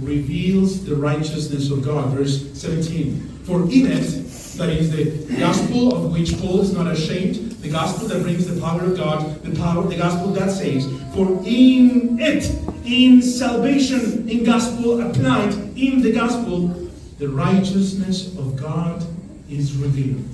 [0.00, 2.10] reveals the righteousness of God.
[2.10, 3.40] Verse 17.
[3.44, 4.24] For in it,
[4.56, 8.60] that is the gospel of which Paul is not ashamed, the gospel that brings the
[8.60, 10.86] power of God, the power, the gospel that saves.
[11.12, 12.50] For in it,
[12.84, 16.83] in salvation, in gospel applied, in the gospel,
[17.18, 19.04] the righteousness of God
[19.48, 20.24] is revealed.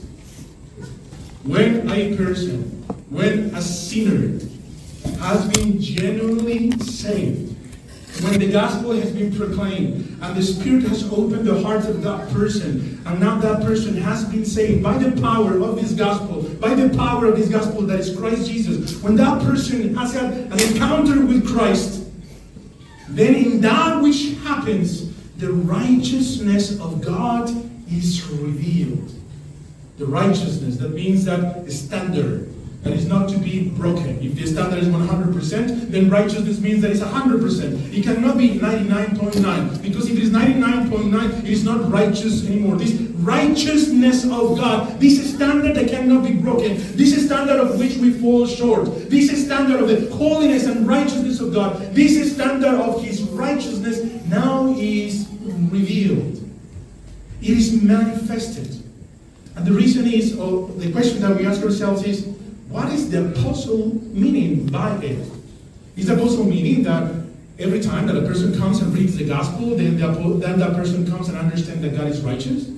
[1.44, 2.62] When a person,
[3.10, 4.38] when a sinner
[5.20, 7.56] has been genuinely saved,
[8.22, 12.28] when the gospel has been proclaimed and the Spirit has opened the heart of that
[12.30, 16.74] person, and now that person has been saved by the power of this gospel, by
[16.74, 20.60] the power of this gospel that is Christ Jesus, when that person has had an
[20.60, 22.04] encounter with Christ,
[23.08, 25.09] then in that which happens,
[25.40, 27.48] the righteousness of God
[27.90, 29.12] is revealed.
[29.96, 34.18] The righteousness, that means that standard that is not to be broken.
[34.22, 37.92] If the standard is 100%, then righteousness means that it's 100%.
[37.92, 42.76] It cannot be 99.9 because if it is 99.9, it is not righteous anymore.
[42.76, 48.12] This righteousness of God, this standard that cannot be broken, this standard of which we
[48.12, 53.22] fall short, this standard of the holiness and righteousness of God, this standard of His
[53.22, 55.29] righteousness now is
[55.70, 56.36] revealed.
[57.42, 58.82] It is manifested.
[59.56, 62.26] And the reason is, or the question that we ask ourselves is,
[62.68, 65.26] what is the apostle meaning by it?
[65.96, 67.12] Is the apostle meaning that
[67.58, 70.06] every time that a person comes and reads the gospel, then, the,
[70.38, 72.68] then that person comes and understands that God is righteous?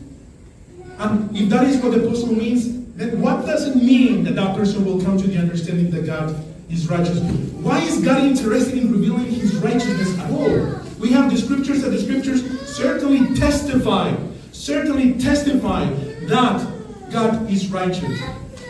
[0.99, 4.57] And if that is what the apostle means, then what does it mean that that
[4.57, 6.35] person will come to the understanding that God
[6.71, 7.19] is righteous?
[7.21, 10.82] Why is God interested in revealing his righteousness at all?
[11.03, 14.15] We have the scriptures that the scriptures certainly testify,
[14.53, 15.87] certainly testify
[16.27, 16.65] that
[17.11, 18.21] God is righteous.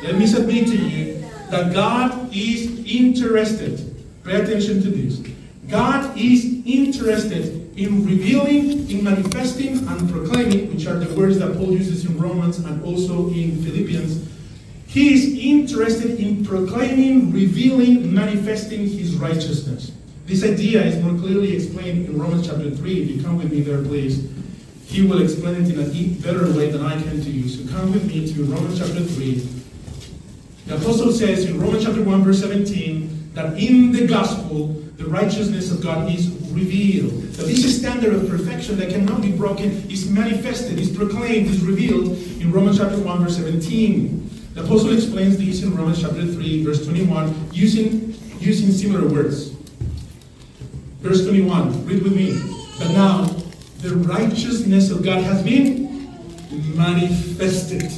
[0.02, 3.94] Let me submit to you that God is interested.
[4.24, 5.18] Pay attention to this.
[5.68, 11.72] God is interested in revealing, in manifesting, and proclaiming, which are the words that Paul
[11.72, 14.26] uses in Romans and also in Philippians.
[14.86, 19.92] He is interested in proclaiming, revealing, manifesting his righteousness.
[20.26, 23.02] This idea is more clearly explained in Romans chapter 3.
[23.02, 24.30] If you come with me there, please.
[24.86, 27.48] He will explain it in a better way than I can to you.
[27.48, 29.48] So come with me to Romans chapter 3.
[30.66, 35.72] The apostle says in Romans chapter 1, verse 17, that in the gospel, the righteousness
[35.72, 37.10] of God is revealed.
[37.32, 42.10] That this standard of perfection that cannot be broken is manifested, is proclaimed, is revealed
[42.40, 44.30] in Romans chapter 1, verse 17.
[44.54, 49.50] The apostle explains this in Romans chapter 3, verse 21, using, using similar words.
[51.02, 52.40] Verse 21, read with me.
[52.78, 53.24] But now,
[53.80, 56.08] the righteousness of God has been
[56.76, 57.92] manifested,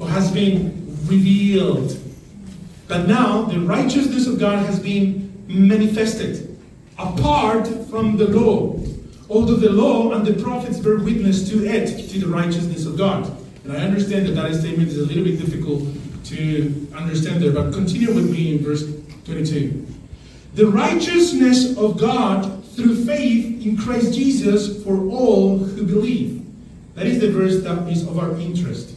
[0.00, 1.96] or has been revealed.
[2.88, 6.58] But now the righteousness of God has been manifested
[6.98, 8.76] apart from the law.
[9.28, 13.30] Although the law and the prophets bear witness to it, to the righteousness of God.
[13.62, 15.84] And I understand that that statement is a little bit difficult
[16.24, 18.84] to understand there, but continue with me in verse
[19.24, 19.86] 22.
[20.54, 26.44] The righteousness of God through faith in Christ Jesus for all who believe.
[26.94, 28.96] That is the verse that is of our interest.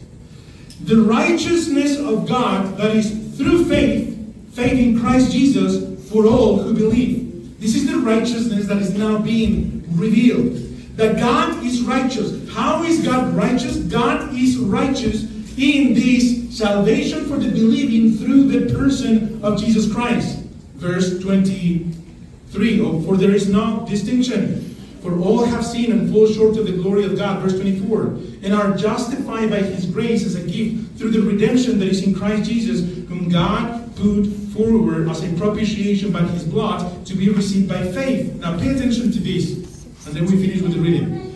[0.84, 6.74] The righteousness of God that is through faith, faith in Christ Jesus for all who
[6.74, 7.60] believe.
[7.60, 10.56] This is the righteousness that is now being revealed.
[10.96, 12.52] That God is righteous.
[12.52, 13.78] How is God righteous?
[13.78, 15.24] God is righteous
[15.56, 20.43] in this salvation for the believing through the person of Jesus Christ.
[20.84, 24.76] Verse 23 oh, For there is no distinction.
[25.00, 27.40] For all have sinned and fall short of the glory of God.
[27.40, 28.02] Verse 24
[28.42, 32.14] And are justified by his grace as a gift through the redemption that is in
[32.14, 37.66] Christ Jesus, whom God put forward as a propitiation by his blood to be received
[37.66, 38.34] by faith.
[38.34, 41.34] Now pay attention to this, and then we finish with the reading.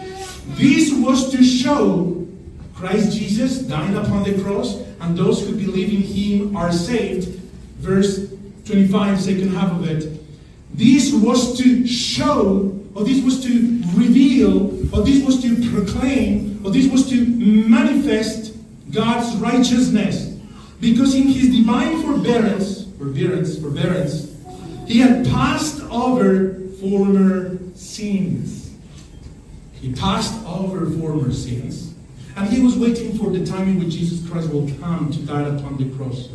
[0.56, 2.26] This was to show
[2.74, 7.28] Christ Jesus dying upon the cross, and those who believe in him are saved.
[7.78, 8.28] Verse
[8.68, 10.20] 25, second half of it.
[10.74, 16.70] This was to show, or this was to reveal, or this was to proclaim, or
[16.70, 18.54] this was to manifest
[18.92, 20.36] God's righteousness.
[20.80, 24.36] Because in his divine forbearance, forbearance, forbearance,
[24.86, 28.74] he had passed over former sins.
[29.80, 31.94] He passed over former sins.
[32.36, 35.42] And he was waiting for the time in which Jesus Christ will come to die
[35.42, 36.28] upon the cross.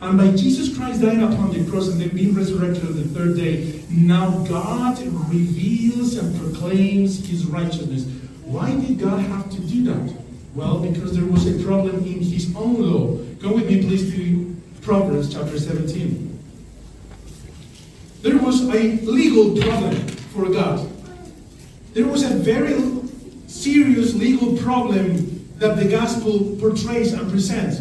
[0.00, 3.36] And by Jesus Christ dying upon the cross and then being resurrected on the third
[3.36, 4.98] day, now God
[5.30, 8.04] reveals and proclaims his righteousness.
[8.44, 10.14] Why did God have to do that?
[10.54, 13.16] Well, because there was a problem in his own law.
[13.40, 16.38] Go with me, please, to Proverbs chapter 17.
[18.22, 19.96] There was a legal problem
[20.32, 20.90] for God.
[21.92, 22.74] There was a very
[23.46, 27.80] serious legal problem that the gospel portrays and presents.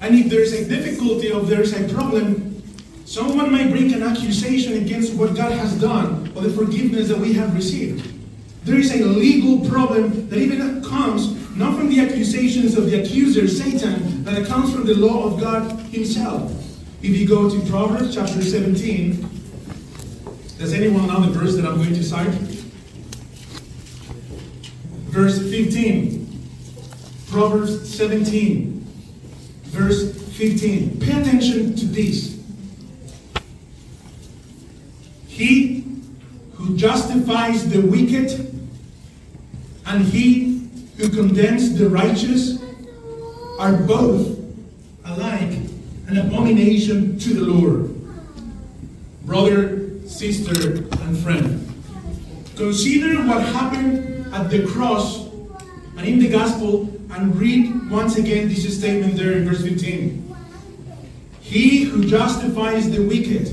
[0.00, 2.62] And if there's a difficulty or there's a problem,
[3.04, 7.34] someone might bring an accusation against what God has done or the forgiveness that we
[7.34, 8.14] have received.
[8.64, 13.46] There is a legal problem that even comes not from the accusations of the accuser,
[13.46, 16.50] Satan, but it comes from the law of God Himself.
[17.02, 19.28] If you go to Proverbs chapter 17,
[20.58, 22.28] does anyone know the verse that I'm going to cite?
[25.08, 26.26] Verse 15.
[27.28, 28.69] Proverbs 17
[29.70, 31.00] verse 15.
[31.00, 32.38] Pay attention to this.
[35.28, 35.84] He
[36.54, 38.30] who justifies the wicked
[39.86, 42.62] and he who condemns the righteous
[43.58, 44.38] are both
[45.04, 45.58] alike
[46.08, 47.94] an abomination to the Lord.
[49.24, 51.72] Brother, sister, and friend,
[52.56, 55.26] consider what happened at the cross
[55.96, 60.36] and in the gospel and read once again this statement there in verse 15.
[61.40, 63.48] He who justifies the wicked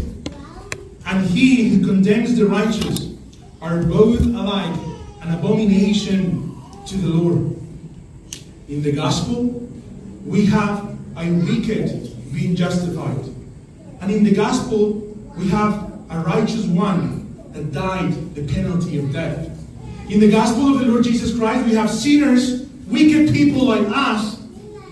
[1.05, 3.13] and he who condemns the righteous
[3.61, 4.79] are both alike
[5.21, 7.55] an abomination to the Lord.
[8.69, 9.43] In the gospel,
[10.25, 13.25] we have a wicked being justified.
[14.01, 14.93] And in the gospel,
[15.35, 19.49] we have a righteous one that died the penalty of death.
[20.09, 24.41] In the gospel of the Lord Jesus Christ, we have sinners wicked people like us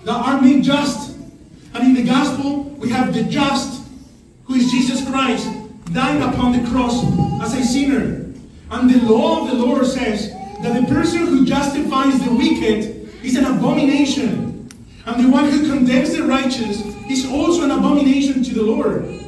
[0.03, 1.17] that are made just.
[1.73, 3.83] And in the gospel, we have the just,
[4.45, 5.49] who is Jesus Christ,
[5.91, 7.03] dying upon the cross
[7.41, 8.31] as a sinner.
[8.71, 10.31] And the law of the Lord says
[10.61, 14.69] that the person who justifies the wicked is an abomination.
[15.05, 19.21] And the one who condemns the righteous is also an abomination to the Lord.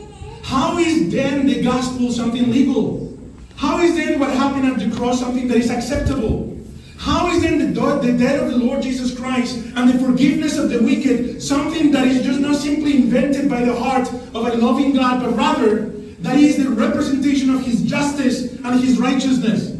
[0.43, 3.18] How is then the gospel something legal?
[3.57, 6.47] How is then what happened at the cross something that is acceptable?
[7.08, 10.70] How is then the, the death of the Lord Jesus Christ and the forgiveness of
[10.70, 14.93] the wicked something that is just not simply invented by the heart of a loving
[14.93, 15.86] God, but rather
[16.20, 19.72] that is the representation of His justice and His righteousness?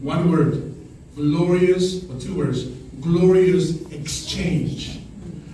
[0.00, 0.74] One word
[1.14, 2.64] glorious, or two words
[3.00, 4.98] glorious exchange.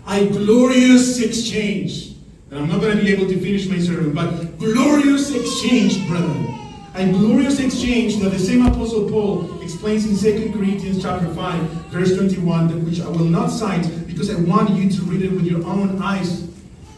[0.08, 2.14] A glorious exchange.
[2.50, 6.61] And I'm not going to be able to finish my sermon, but glorious exchange, brethren
[6.94, 12.14] a glorious exchange that the same Apostle Paul explains in 2 Corinthians chapter 5, verse
[12.14, 15.64] 21, which I will not cite because I want you to read it with your
[15.64, 16.48] own eyes.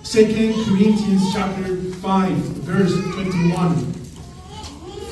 [0.05, 0.25] 2
[0.67, 3.95] Corinthians chapter 5, verse 21.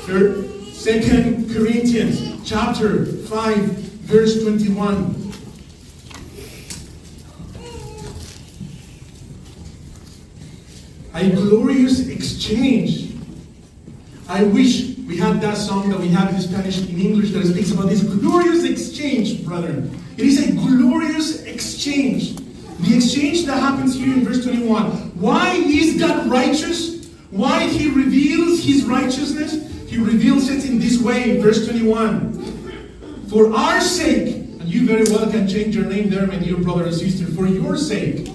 [0.06, 3.56] 2 Corinthians chapter 5,
[4.02, 5.18] verse 21.
[11.14, 13.11] A glorious exchange.
[14.32, 17.70] I wish we had that song that we have in Spanish, in English, that speaks
[17.70, 19.94] about this glorious exchange, brethren.
[20.16, 22.36] It is a glorious exchange.
[22.80, 24.86] The exchange that happens here in verse 21.
[25.20, 27.10] Why is God righteous?
[27.30, 29.70] Why he reveals his righteousness?
[29.86, 32.32] He reveals it in this way, in verse 21.
[33.28, 36.84] For our sake, and you very well can change your name there, my dear brother
[36.84, 38.30] and sister, for your sake,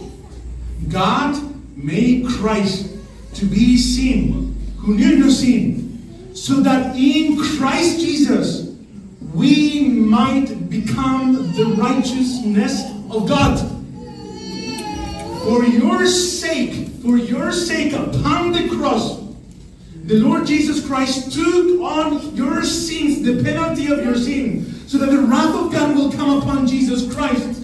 [0.89, 1.41] God
[1.75, 2.95] made Christ
[3.33, 5.86] to be sin, who knew no sin,
[6.37, 8.69] so that in Christ Jesus
[9.33, 13.57] we might become the righteousness of God.
[15.43, 19.19] For your sake, for your sake upon the cross,
[20.05, 25.09] the Lord Jesus Christ took on your sins, the penalty of your sin, so that
[25.09, 27.63] the wrath of God will come upon Jesus Christ.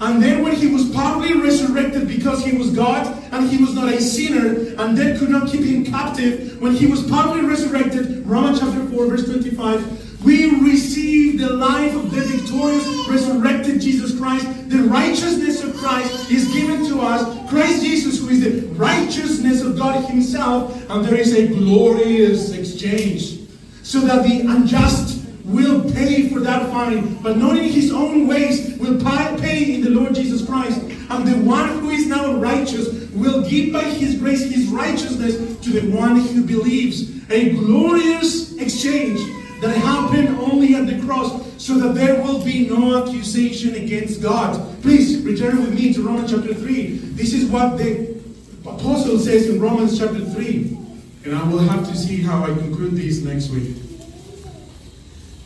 [0.00, 3.92] And then when he was partly resurrected because he was God and he was not
[3.92, 8.60] a sinner, and death could not keep him captive, when he was partly resurrected, Romans
[8.60, 14.46] chapter 4, verse 25, we receive the life of the victorious, resurrected Jesus Christ.
[14.70, 17.50] The righteousness of Christ is given to us.
[17.50, 23.38] Christ Jesus, who is the righteousness of God Himself, and there is a glorious exchange.
[23.82, 28.76] So that the unjust will pay for that fine, but not in his own ways,
[28.78, 30.80] will pay in the Lord Jesus Christ.
[31.10, 35.80] And the one who is now righteous will give by his grace his righteousness to
[35.80, 37.10] the one who believes.
[37.30, 39.20] A glorious exchange
[39.60, 44.82] that happened only at the cross so that there will be no accusation against God.
[44.82, 46.86] Please return with me to Romans chapter 3.
[47.14, 48.18] This is what the
[48.62, 50.78] apostle says in Romans chapter 3.
[51.24, 53.76] And I will have to see how I conclude this next week.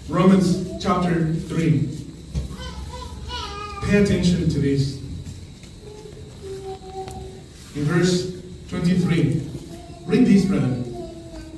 [0.08, 1.88] Romans chapter 3.
[3.84, 4.98] Pay attention to this.
[7.74, 9.50] In verse 23.
[10.04, 10.82] Read this, brother.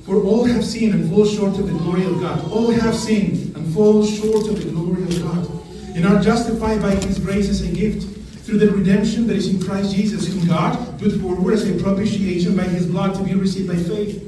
[0.05, 2.49] For all have sinned and fall short of the glory of God.
[2.49, 5.51] All have sinned and fall short of the glory of God.
[5.97, 8.07] And are justified by his grace as a gift
[8.45, 12.55] through the redemption that is in Christ Jesus, whom God put forward as a propitiation
[12.55, 14.23] by his blood to be received by faith.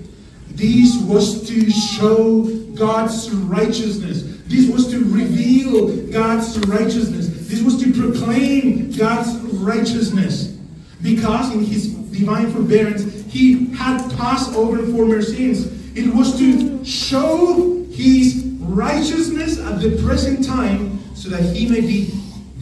[0.49, 4.23] This was to show God's righteousness.
[4.47, 7.27] This was to reveal God's righteousness.
[7.47, 10.57] This was to proclaim God's righteousness.
[11.01, 15.67] Because in his divine forbearance, he had passed over former sins.
[15.95, 22.13] It was to show his righteousness at the present time so that he may be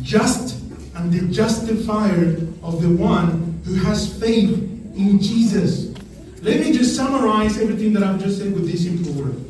[0.01, 0.57] just
[0.95, 4.49] and the justifier of the one who has faith
[4.95, 5.93] in Jesus.
[6.41, 9.46] Let me just summarize everything that I've just said with this simple word.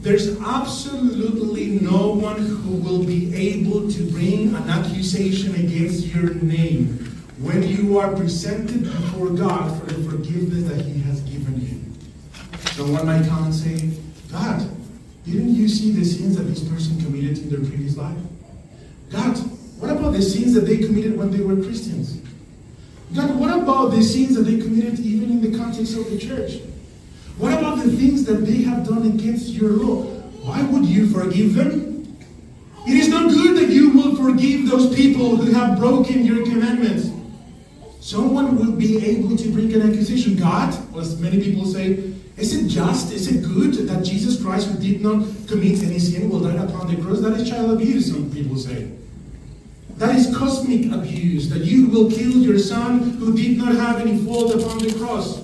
[0.00, 6.96] There's absolutely no one who will be able to bring an accusation against your name
[7.38, 11.80] when you are presented before God for the forgiveness that He has given you.
[12.72, 13.90] Someone might come and say,
[14.32, 14.66] God,
[15.26, 18.16] didn't you see the sins that this person committed in their previous life?
[19.10, 19.36] God,
[19.80, 22.22] what about the sins that they committed when they were Christians?
[23.14, 26.62] God, what about the sins that they committed even in the context of the church?
[27.40, 30.02] What about the things that they have done against your law?
[30.44, 32.18] Why would you forgive them?
[32.86, 37.08] It is not good that you will forgive those people who have broken your commandments.
[38.00, 40.36] Someone will be able to bring an accusation.
[40.36, 44.78] God, as many people say, is it just, is it good that Jesus Christ, who
[44.78, 47.20] did not commit any sin, will die upon the cross?
[47.20, 48.90] That is child abuse, some people say.
[49.96, 54.18] That is cosmic abuse, that you will kill your son who did not have any
[54.26, 55.39] fault upon the cross.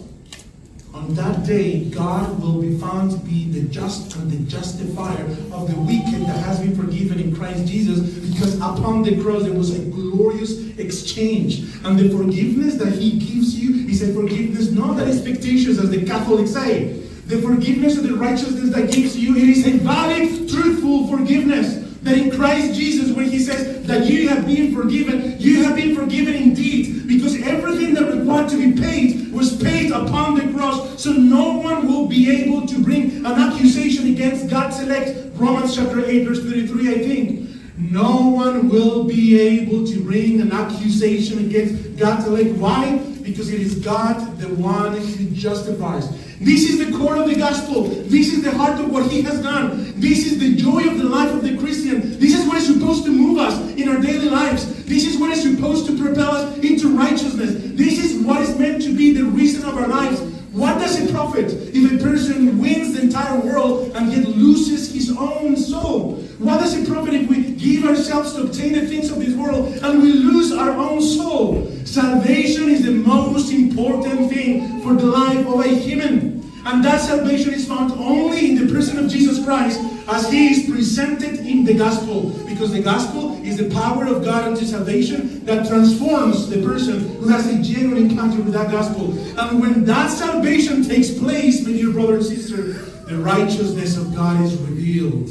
[1.06, 5.70] On that day, God will be found to be the just and the justifier of
[5.70, 9.78] the wicked that has been forgiven in Christ Jesus because upon the cross there was
[9.78, 11.60] a glorious exchange.
[11.84, 15.90] And the forgiveness that He gives you is a forgiveness not that is fictitious, as
[15.90, 16.94] the Catholics say.
[17.26, 21.85] The forgiveness of the righteousness that gives you, it is a valid, truthful forgiveness.
[22.06, 25.96] That in Christ Jesus, when He says that you have been forgiven, you have been
[25.96, 27.08] forgiven indeed.
[27.08, 31.02] Because everything that required to be paid was paid upon the cross.
[31.02, 35.18] So no one will be able to bring an accusation against God's elect.
[35.34, 37.50] Romans chapter 8, verse 33, I think.
[37.76, 42.50] No one will be able to bring an accusation against God's elect.
[42.56, 42.98] Why?
[43.24, 46.06] Because it is God the one who justifies.
[46.40, 47.84] This is the core of the gospel.
[47.84, 49.98] This is the heart of what he has done.
[49.98, 52.18] This is the joy of the life of the Christian.
[52.18, 54.84] This is what is supposed to move us in our daily lives.
[54.84, 57.54] This is what is supposed to propel us into righteousness.
[57.76, 60.20] This is what is meant to be the reason of our lives.
[60.52, 65.14] What does it profit if a person wins the entire world and yet loses his
[65.16, 66.16] own soul?
[66.38, 69.68] What does it profit if we give ourselves to obtain the things of this world
[69.82, 71.70] and we lose our own soul?
[71.96, 76.44] Salvation is the most important thing for the life of a human.
[76.66, 80.70] And that salvation is found only in the person of Jesus Christ as he is
[80.70, 82.32] presented in the gospel.
[82.46, 87.28] Because the gospel is the power of God unto salvation that transforms the person who
[87.28, 89.18] has a genuine encounter with that gospel.
[89.38, 92.74] And when that salvation takes place, my dear brother and sister,
[93.08, 95.30] the righteousness of God is revealed.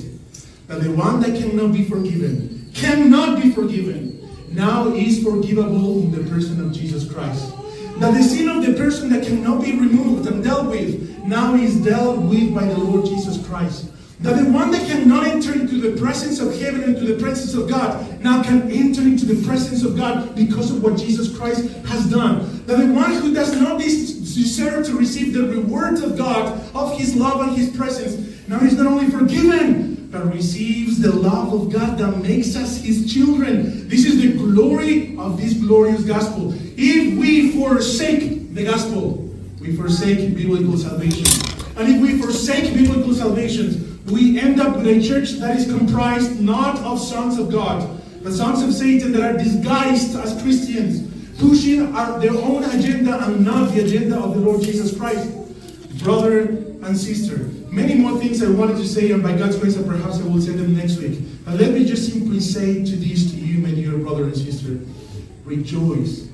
[0.66, 4.14] That the one that cannot be forgiven, cannot be forgiven,
[4.55, 7.53] now is forgivable in the person of Jesus Christ.
[7.99, 11.75] That the sin of the person that cannot be removed and dealt with now is
[11.83, 13.91] dealt with by the Lord Jesus Christ.
[14.21, 17.53] That the one that cannot enter into the presence of heaven and into the presence
[17.53, 21.69] of God now can enter into the presence of God because of what Jesus Christ
[21.85, 22.65] has done.
[22.65, 27.15] That the one who does not deserve to receive the reward of God, of his
[27.15, 31.97] love and his presence, now is not only forgiven, but receives the love of God
[31.97, 33.89] that makes us his children.
[33.89, 36.53] This is the glory of this glorious gospel.
[36.78, 41.26] If we forsake the gospel, we forsake biblical salvation.
[41.76, 46.39] And if we forsake biblical salvation, we end up with a church that is comprised
[46.39, 51.93] not of sons of God, but sons of Satan that are disguised as Christians, pushing
[51.93, 55.30] our, their own agenda and not the agenda of the Lord Jesus Christ.
[56.01, 57.38] Brother and sister,
[57.71, 60.53] many more things I wanted to say, and by God's grace, perhaps I will say
[60.53, 61.19] them next week.
[61.43, 64.79] But let me just simply say to this to you, my dear brother and sister,
[65.43, 66.29] rejoice.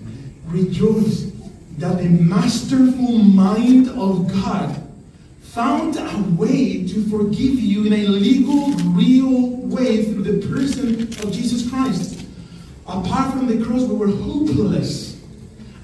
[0.46, 1.32] Rejoice
[1.78, 4.78] that the masterful mind of God
[5.42, 11.32] found a way to forgive you in a legal, real way through the person of
[11.32, 12.26] Jesus Christ.
[12.86, 15.20] Apart from the cross, we were hopeless.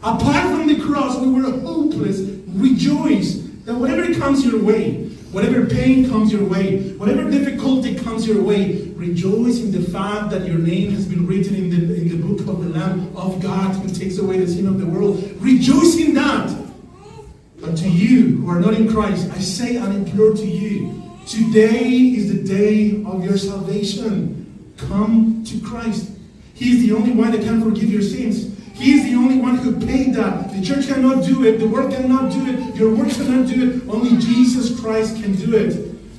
[0.03, 2.19] Apart from the cross, we were hopeless.
[2.47, 8.41] Rejoice that whatever comes your way, whatever pain comes your way, whatever difficulty comes your
[8.41, 12.15] way, rejoice in the fact that your name has been written in the, in the
[12.15, 15.21] book of the Lamb of God who takes away the sin of the world.
[15.41, 16.57] Rejoice in that.
[17.59, 21.89] But to you who are not in Christ, I say and implore to you, today
[21.89, 24.73] is the day of your salvation.
[24.77, 26.11] Come to Christ.
[26.53, 28.56] He is the only one that can forgive your sins.
[28.77, 30.53] He is the only one who paid that.
[30.53, 31.57] The church cannot do it.
[31.57, 32.75] The world cannot do it.
[32.75, 33.89] Your work cannot do it.
[33.89, 35.73] Only Jesus Christ can do it.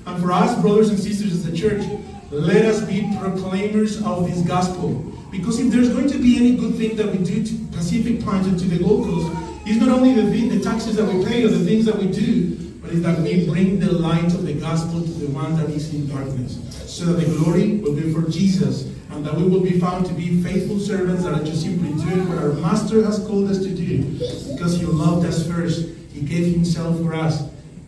[0.06, 1.86] And for us, brothers and sisters as a church,
[2.32, 4.90] let us be proclaimers of this gospel.
[5.30, 8.44] Because if there's going to be any good thing that we do to Pacific Point
[8.46, 9.30] and to the Coast,
[9.64, 12.56] it's not only the, the taxes that we pay or the things that we do,
[12.82, 15.94] but it's that we bring the light of the gospel to the one that is
[15.94, 16.58] in darkness.
[16.90, 20.14] So that the glory will be for Jesus and that we will be found to
[20.14, 23.74] be faithful servants that are just simply doing what our Master has called us to
[23.74, 24.04] do.
[24.52, 27.42] Because He loved us first, He gave Himself for us.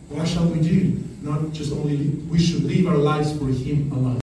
[0.09, 1.01] What shall we do?
[1.21, 4.17] Not just only, we should live our lives for Him alone.